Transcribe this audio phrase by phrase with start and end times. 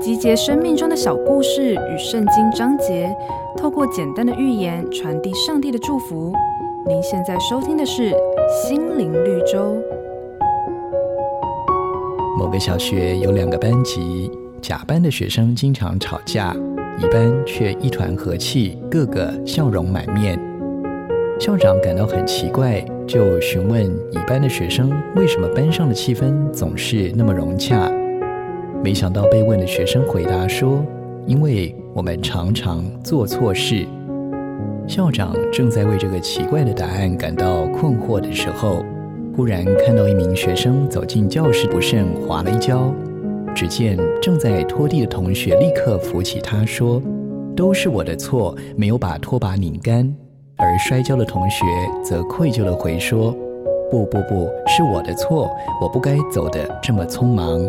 [0.00, 3.14] 集结生命中的小故事与圣经章节，
[3.56, 6.32] 透过简单的寓言传递上帝的祝福。
[6.86, 8.10] 您现在收听的是
[8.66, 9.58] 《心灵绿洲》。
[12.38, 14.30] 某个小学有两个班级，
[14.62, 16.56] 甲班的学生经常吵架，
[16.98, 20.38] 乙班却一团和气，个个笑容满面。
[21.38, 27.92] 校长感到很奇怪，就询问乙班的学生为什么班上的气氛总是那么融洽。
[28.82, 30.82] 没想到被问的学生回答说
[31.26, 33.86] ：“因为我们常常做错事。”
[34.86, 38.82] 校长正在为这个奇怪的答案感到困惑的时候，
[39.36, 42.94] 忽然看到一名学生走进教室，不慎滑了一跤。
[43.54, 47.02] 只见正在拖地的同学立刻扶起他，说
[47.56, 50.10] ：“都是我的错，没有把拖把拧干。”
[50.56, 51.64] 而摔跤的同学
[52.02, 53.34] 则愧疚地回说
[53.90, 55.50] ：“不不不，是我的错，
[55.82, 57.68] 我不该走得这么匆忙。”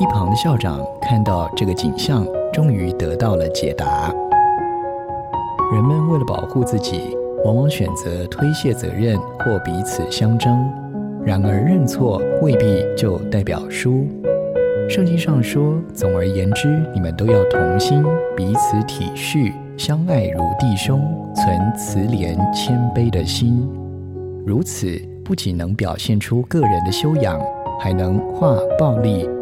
[0.00, 4.10] 一旁的校长看到这个景象，终于得到了解答。
[5.74, 10.66] 人们为了保护自己，往往选择推卸责任或彼此相争。
[11.22, 14.06] 然而，认错未必就代表输。
[14.88, 18.02] 圣经上说：“总而言之，你们都要同心，
[18.34, 20.98] 彼此体恤，相爱如弟兄，
[21.34, 23.68] 存慈怜谦卑的心。
[24.46, 27.38] 如此，不仅能表现出个人的修养，
[27.78, 29.28] 还能化暴力